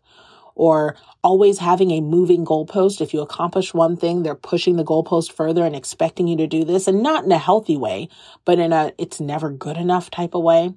or 0.55 0.95
always 1.23 1.59
having 1.59 1.91
a 1.91 2.01
moving 2.03 2.45
goalpost, 2.45 3.01
if 3.01 3.15
you 3.15 3.23
accomplish 3.23 3.73
one 3.73 3.97
thing, 3.97 4.23
they're 4.23 4.35
pushing 4.35 4.77
the 4.77 4.85
goalpost 4.85 5.33
further 5.33 5.65
and 5.65 5.75
expecting 5.75 6.29
you 6.29 6.37
to 6.37 6.47
do 6.47 6.65
this, 6.65 6.87
and 6.87 7.03
not 7.03 7.25
in 7.25 7.33
a 7.33 7.39
healthy 7.39 7.79
way, 7.79 8.09
but 8.45 8.59
in 8.59 8.73
a 8.73 8.93
it's 8.99 9.21
never 9.21 9.51
good 9.51 9.79
enough 9.79 10.11
type 10.11 10.35
of 10.35 10.43
way. 10.43 10.75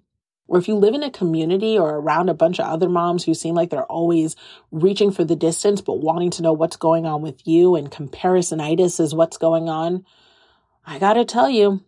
Or 0.48 0.58
if 0.58 0.70
you 0.70 0.76
live 0.76 0.96
in 0.96 1.04
a 1.04 1.12
community 1.12 1.78
or 1.78 1.96
around 1.96 2.30
a 2.30 2.34
bunch 2.34 2.62
of 2.62 2.66
other 2.66 2.88
moms 2.88 3.26
who 3.26 3.34
seem 3.34 3.54
like 3.54 3.70
they're 3.70 3.84
always 3.84 4.38
reaching 4.72 5.12
for 5.12 5.26
the 5.26 5.36
distance, 5.36 5.82
but 5.82 6.00
wanting 6.00 6.32
to 6.32 6.42
know 6.42 6.54
what's 6.54 6.78
going 6.78 7.06
on 7.06 7.22
with 7.22 7.46
you 7.46 7.76
and 7.76 7.92
comparisonitis 7.92 9.02
is 9.02 9.14
what's 9.14 9.38
going 9.38 9.68
on, 9.68 10.06
I 10.90 11.00
gotta 11.00 11.26
tell 11.26 11.50
you, 11.50 11.84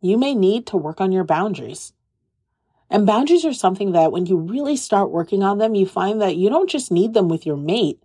you 0.00 0.16
may 0.16 0.36
need 0.36 0.64
to 0.68 0.76
work 0.76 1.00
on 1.00 1.10
your 1.10 1.24
boundaries. 1.24 1.92
And 2.88 3.04
boundaries 3.04 3.44
are 3.44 3.52
something 3.52 3.90
that 3.90 4.12
when 4.12 4.24
you 4.24 4.36
really 4.36 4.76
start 4.76 5.10
working 5.10 5.42
on 5.42 5.58
them, 5.58 5.74
you 5.74 5.84
find 5.84 6.22
that 6.22 6.36
you 6.36 6.48
don't 6.48 6.70
just 6.70 6.92
need 6.92 7.12
them 7.12 7.28
with 7.28 7.44
your 7.44 7.56
mate. 7.56 8.00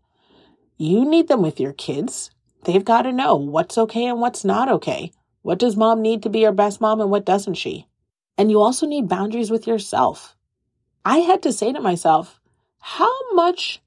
You 0.78 1.06
need 1.06 1.28
them 1.28 1.44
with 1.44 1.60
your 1.60 1.74
kids. 1.74 2.32
They've 2.64 2.84
got 2.84 3.04
to 3.04 3.12
know 3.12 3.36
what's 3.36 3.78
okay 3.78 4.08
and 4.08 4.20
what's 4.20 4.44
not 4.44 4.68
okay. 4.68 5.12
What 5.44 5.60
does 5.60 5.78
mom 5.78 6.02
need 6.02 6.24
to 6.24 6.30
be 6.32 6.40
your 6.40 6.52
best 6.52 6.82
mom 6.82 7.02
and 7.02 7.12
what 7.12 7.24
doesn't 7.24 7.54
she? 7.54 7.88
And 8.36 8.50
you 8.50 8.60
also 8.60 8.88
need 8.88 9.08
boundaries 9.08 9.52
with 9.52 9.68
yourself. 9.68 10.36
I 11.06 11.20
had 11.20 11.44
to 11.44 11.54
say 11.54 11.72
to 11.72 11.80
myself, 11.80 12.42
how 12.80 13.14
much 13.34 13.80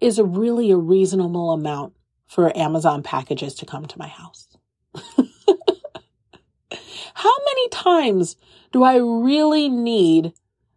is 0.00 0.18
a 0.18 0.24
really 0.24 0.72
a 0.72 0.76
reasonable 0.76 1.52
amount 1.52 1.94
for 2.26 2.54
Amazon 2.58 3.04
packages 3.04 3.54
to 3.54 3.66
come 3.66 3.86
to 3.86 3.98
my 3.98 4.08
house? 4.08 4.48
How 7.18 7.34
many 7.46 7.68
times 7.70 8.36
do 8.70 8.84
I 8.84 8.94
really 8.94 9.68
need 9.68 10.34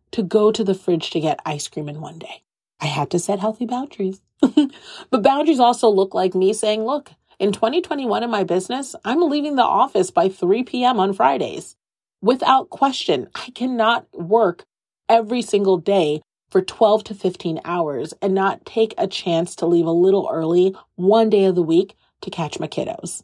to 0.09 0.23
go 0.23 0.51
to 0.51 0.63
the 0.63 0.73
fridge 0.73 1.11
to 1.11 1.19
get 1.19 1.39
ice 1.45 1.67
cream 1.67 1.87
in 1.87 2.01
one 2.01 2.17
day? 2.17 2.41
I 2.79 2.87
had 2.87 3.11
to 3.11 3.19
set 3.19 3.39
healthy 3.39 3.67
boundaries. 3.67 4.23
but 4.41 5.21
boundaries 5.21 5.59
also 5.59 5.87
look 5.87 6.15
like 6.15 6.33
me 6.33 6.51
saying, 6.53 6.83
look, 6.83 7.11
in 7.37 7.51
2021 7.51 8.23
in 8.23 8.31
my 8.31 8.43
business, 8.43 8.95
I'm 9.05 9.21
leaving 9.21 9.55
the 9.55 9.61
office 9.61 10.09
by 10.09 10.29
3 10.29 10.63
p.m. 10.63 10.99
on 10.99 11.13
Fridays. 11.13 11.75
Without 12.23 12.71
question, 12.71 13.27
I 13.35 13.51
cannot 13.51 14.07
work 14.11 14.65
every 15.07 15.43
single 15.43 15.77
day 15.77 16.23
for 16.49 16.63
12 16.63 17.03
to 17.03 17.13
15 17.13 17.61
hours 17.65 18.15
and 18.19 18.33
not 18.33 18.65
take 18.65 18.95
a 18.97 19.05
chance 19.05 19.55
to 19.57 19.67
leave 19.67 19.85
a 19.85 19.91
little 19.91 20.27
early 20.31 20.75
one 20.95 21.29
day 21.29 21.45
of 21.45 21.53
the 21.53 21.61
week 21.61 21.95
to 22.21 22.31
catch 22.31 22.59
my 22.59 22.67
kiddos. 22.67 23.21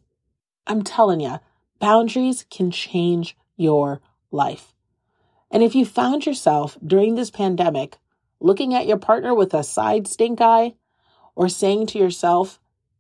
I'm 0.67 0.83
telling 0.83 1.19
you, 1.19 1.39
Boundaries 1.79 2.46
can 2.50 2.72
change 2.72 3.38
your 3.55 4.01
life. 4.31 4.74
And 5.51 5.63
if 5.63 5.75
you 5.75 5.86
found 5.86 6.25
yourself 6.25 6.77
during 6.86 7.15
this 7.15 7.31
pandemic 7.31 7.98
looking 8.39 8.74
at 8.74 8.88
your 8.88 8.98
partner 8.98 9.34
with 9.34 9.53
a 9.53 9.63
side 9.63 10.07
stink 10.07 10.41
eye 10.41 10.75
or 11.36 11.50
saying 11.50 11.88
to 11.88 12.00
yourself, 12.00 12.60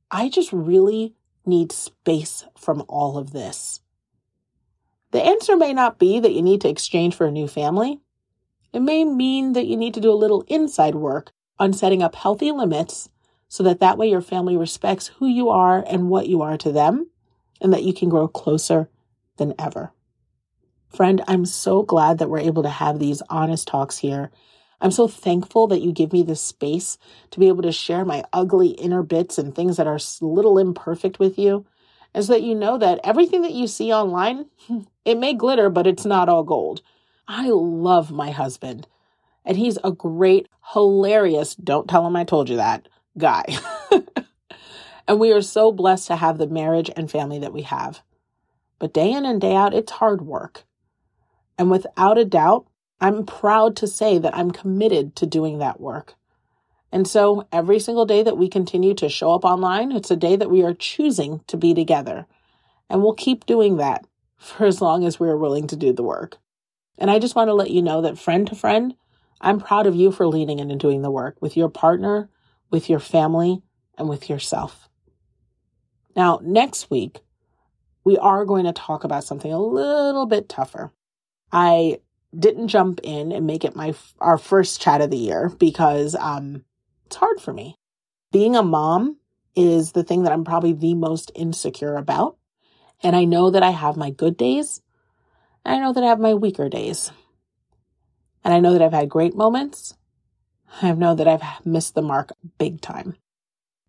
I 0.09 0.29
just 0.29 0.53
really 0.53 1.15
need 1.45 1.71
space 1.71 2.45
from 2.57 2.83
all 2.87 3.17
of 3.17 3.31
this. 3.31 3.81
The 5.11 5.23
answer 5.23 5.55
may 5.55 5.73
not 5.73 5.99
be 5.99 6.19
that 6.19 6.33
you 6.33 6.41
need 6.41 6.61
to 6.61 6.69
exchange 6.69 7.15
for 7.15 7.27
a 7.27 7.31
new 7.31 7.47
family. 7.47 8.01
It 8.73 8.81
may 8.81 9.05
mean 9.05 9.53
that 9.53 9.65
you 9.65 9.77
need 9.77 9.93
to 9.93 10.01
do 10.01 10.11
a 10.11 10.13
little 10.13 10.43
inside 10.47 10.95
work 10.95 11.31
on 11.57 11.73
setting 11.73 12.03
up 12.03 12.15
healthy 12.15 12.51
limits 12.51 13.09
so 13.47 13.63
that 13.63 13.79
that 13.79 13.97
way 13.97 14.09
your 14.09 14.21
family 14.21 14.57
respects 14.57 15.07
who 15.17 15.27
you 15.27 15.49
are 15.49 15.83
and 15.87 16.09
what 16.09 16.27
you 16.27 16.41
are 16.41 16.57
to 16.57 16.71
them 16.71 17.09
and 17.61 17.73
that 17.73 17.83
you 17.83 17.93
can 17.93 18.09
grow 18.09 18.27
closer 18.27 18.89
than 19.37 19.53
ever. 19.59 19.91
Friend, 20.89 21.21
I'm 21.27 21.45
so 21.45 21.83
glad 21.83 22.17
that 22.17 22.29
we're 22.29 22.39
able 22.39 22.63
to 22.63 22.69
have 22.69 22.99
these 22.99 23.21
honest 23.29 23.67
talks 23.67 23.97
here. 23.97 24.31
I'm 24.79 24.91
so 24.91 25.07
thankful 25.07 25.67
that 25.67 25.81
you 25.81 25.91
give 25.91 26.13
me 26.13 26.23
this 26.23 26.41
space 26.41 26.97
to 27.31 27.39
be 27.39 27.47
able 27.47 27.63
to 27.63 27.71
share 27.71 28.05
my 28.05 28.23
ugly 28.31 28.69
inner 28.69 29.03
bits 29.03 29.37
and 29.37 29.53
things 29.53 29.77
that 29.77 29.87
are 29.87 29.97
a 29.97 30.25
little 30.25 30.57
imperfect 30.57 31.19
with 31.19 31.37
you. 31.37 31.65
And 32.13 32.23
so 32.23 32.33
that 32.33 32.43
you 32.43 32.55
know 32.55 32.77
that 32.77 32.99
everything 33.03 33.41
that 33.41 33.53
you 33.53 33.67
see 33.67 33.91
online, 33.91 34.45
it 35.05 35.17
may 35.17 35.33
glitter, 35.33 35.69
but 35.69 35.87
it's 35.87 36.05
not 36.05 36.29
all 36.29 36.43
gold. 36.43 36.81
I 37.27 37.49
love 37.49 38.11
my 38.11 38.31
husband, 38.31 38.87
and 39.43 39.57
he's 39.57 39.77
a 39.83 39.91
great, 39.91 40.47
hilarious, 40.73 41.55
don't 41.55 41.89
tell 41.89 42.07
him 42.07 42.15
I 42.15 42.23
told 42.23 42.47
you 42.49 42.55
that 42.55 42.87
guy. 43.17 43.43
And 45.07 45.19
we 45.19 45.31
are 45.31 45.41
so 45.41 45.71
blessed 45.71 46.07
to 46.07 46.17
have 46.17 46.37
the 46.37 46.47
marriage 46.47 46.91
and 46.95 47.09
family 47.09 47.39
that 47.39 47.53
we 47.53 47.61
have. 47.61 48.01
But 48.79 48.93
day 48.93 49.11
in 49.11 49.25
and 49.25 49.39
day 49.39 49.55
out, 49.55 49.73
it's 49.73 49.93
hard 49.93 50.21
work. 50.21 50.63
And 51.57 51.71
without 51.71 52.17
a 52.17 52.25
doubt, 52.25 52.67
I'm 52.99 53.25
proud 53.25 53.75
to 53.77 53.87
say 53.87 54.17
that 54.17 54.35
I'm 54.35 54.51
committed 54.51 55.15
to 55.17 55.25
doing 55.25 55.59
that 55.59 55.79
work. 55.79 56.15
And 56.91 57.07
so 57.07 57.47
every 57.51 57.79
single 57.79 58.05
day 58.05 58.23
that 58.23 58.37
we 58.37 58.47
continue 58.47 58.93
to 58.95 59.09
show 59.09 59.33
up 59.33 59.45
online, 59.45 59.91
it's 59.91 60.11
a 60.11 60.15
day 60.15 60.35
that 60.35 60.49
we 60.49 60.63
are 60.63 60.73
choosing 60.73 61.41
to 61.47 61.57
be 61.57 61.73
together. 61.73 62.25
And 62.89 63.01
we'll 63.01 63.13
keep 63.13 63.45
doing 63.45 63.77
that 63.77 64.05
for 64.37 64.65
as 64.65 64.81
long 64.81 65.05
as 65.05 65.19
we're 65.19 65.37
willing 65.37 65.67
to 65.67 65.75
do 65.75 65.93
the 65.93 66.03
work. 66.03 66.37
And 66.97 67.11
I 67.11 67.19
just 67.19 67.35
want 67.35 67.49
to 67.49 67.53
let 67.53 67.71
you 67.71 67.81
know 67.81 68.01
that 68.01 68.17
friend 68.17 68.47
to 68.47 68.55
friend, 68.55 68.95
I'm 69.39 69.59
proud 69.59 69.85
of 69.85 69.95
you 69.95 70.11
for 70.11 70.25
leaning 70.27 70.59
in 70.59 70.71
and 70.71 70.79
doing 70.79 71.03
the 71.03 71.11
work 71.11 71.37
with 71.39 71.55
your 71.55 71.69
partner, 71.69 72.29
with 72.71 72.89
your 72.89 72.99
family, 72.99 73.61
and 73.97 74.09
with 74.09 74.29
yourself. 74.29 74.86
Now, 76.17 76.39
next 76.43 76.89
week, 76.89 77.19
we 78.03 78.17
are 78.17 78.43
going 78.43 78.65
to 78.65 78.73
talk 78.73 79.03
about 79.03 79.23
something 79.23 79.53
a 79.53 79.61
little 79.61 80.25
bit 80.25 80.49
tougher. 80.49 80.91
I 81.51 81.99
didn't 82.37 82.69
jump 82.69 82.99
in 83.03 83.31
and 83.31 83.45
make 83.45 83.63
it 83.63 83.75
my 83.75 83.93
our 84.19 84.37
first 84.37 84.81
chat 84.81 84.99
of 84.99 85.11
the 85.11 85.17
year 85.17 85.49
because 85.59 86.15
um 86.15 86.65
it's 87.05 87.15
hard 87.15 87.39
for 87.39 87.53
me. 87.53 87.77
Being 88.31 88.55
a 88.55 88.63
mom 88.63 89.17
is 89.55 89.91
the 89.91 90.03
thing 90.03 90.23
that 90.23 90.33
I'm 90.33 90.43
probably 90.43 90.73
the 90.73 90.95
most 90.95 91.31
insecure 91.35 91.95
about. 91.95 92.37
And 93.01 93.15
I 93.15 93.23
know 93.23 93.51
that 93.51 93.63
I 93.63 93.69
have 93.69 93.95
my 93.95 94.09
good 94.09 94.37
days. 94.37 94.81
And 95.63 95.75
I 95.75 95.79
know 95.79 95.93
that 95.93 96.03
I 96.03 96.07
have 96.07 96.19
my 96.19 96.33
weaker 96.33 96.67
days. 96.67 97.11
And 98.43 98.53
I 98.53 98.59
know 98.59 98.73
that 98.73 98.81
I've 98.81 98.93
had 98.93 99.09
great 99.09 99.35
moments. 99.35 99.95
I 100.81 100.91
know 100.93 101.15
that 101.15 101.27
I've 101.27 101.65
missed 101.65 101.95
the 101.95 102.01
mark 102.01 102.31
big 102.57 102.81
time. 102.81 103.15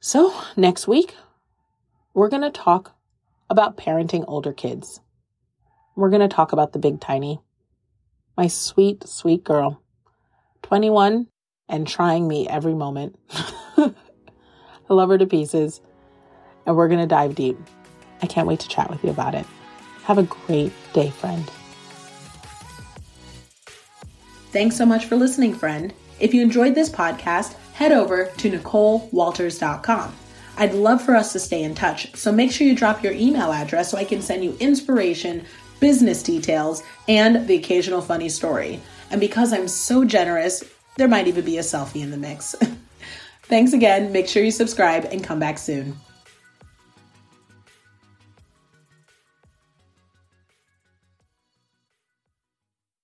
So 0.00 0.32
next 0.56 0.86
week, 0.86 1.14
we're 2.18 2.28
going 2.28 2.42
to 2.42 2.50
talk 2.50 2.96
about 3.48 3.76
parenting 3.76 4.24
older 4.26 4.52
kids. 4.52 5.00
We're 5.94 6.10
going 6.10 6.28
to 6.28 6.34
talk 6.34 6.52
about 6.52 6.72
the 6.72 6.80
big 6.80 7.00
tiny 7.00 7.40
my 8.36 8.48
sweet, 8.48 9.06
sweet 9.06 9.44
girl. 9.44 9.80
21 10.62 11.28
and 11.68 11.86
trying 11.86 12.26
me 12.26 12.48
every 12.48 12.74
moment. 12.74 13.16
I 13.30 13.92
love 14.88 15.08
her 15.08 15.18
to 15.18 15.26
pieces, 15.26 15.80
and 16.66 16.76
we're 16.76 16.88
going 16.88 17.00
to 17.00 17.06
dive 17.06 17.34
deep. 17.34 17.56
I 18.22 18.26
can't 18.26 18.48
wait 18.48 18.60
to 18.60 18.68
chat 18.68 18.90
with 18.90 19.02
you 19.04 19.10
about 19.10 19.34
it. 19.34 19.46
Have 20.04 20.18
a 20.18 20.24
great 20.24 20.72
day, 20.92 21.10
friend. 21.10 21.48
Thanks 24.50 24.76
so 24.76 24.86
much 24.86 25.06
for 25.06 25.16
listening, 25.16 25.54
friend. 25.54 25.92
If 26.18 26.34
you 26.34 26.42
enjoyed 26.42 26.74
this 26.74 26.90
podcast, 26.90 27.54
head 27.74 27.92
over 27.92 28.26
to 28.38 28.50
NicoleWalters.com. 28.50 30.14
I'd 30.58 30.74
love 30.74 31.00
for 31.00 31.16
us 31.16 31.32
to 31.32 31.38
stay 31.38 31.62
in 31.62 31.74
touch, 31.74 32.14
so 32.14 32.30
make 32.30 32.52
sure 32.52 32.66
you 32.66 32.74
drop 32.74 33.02
your 33.02 33.12
email 33.12 33.52
address 33.52 33.90
so 33.90 33.96
I 33.96 34.04
can 34.04 34.20
send 34.20 34.44
you 34.44 34.56
inspiration 34.60 35.46
business 35.80 36.22
details, 36.22 36.82
and 37.06 37.46
the 37.46 37.56
occasional 37.56 38.00
funny 38.00 38.28
story. 38.28 38.80
And 39.10 39.20
because 39.20 39.52
I'm 39.52 39.68
so 39.68 40.04
generous, 40.04 40.64
there 40.96 41.08
might 41.08 41.28
even 41.28 41.44
be 41.44 41.58
a 41.58 41.62
selfie 41.62 42.02
in 42.02 42.10
the 42.10 42.16
mix. 42.16 42.54
Thanks 43.44 43.72
again. 43.72 44.12
Make 44.12 44.28
sure 44.28 44.42
you 44.42 44.50
subscribe 44.50 45.06
and 45.06 45.24
come 45.24 45.38
back 45.38 45.58
soon. 45.58 45.96